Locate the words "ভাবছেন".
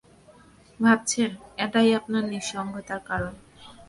0.79-1.29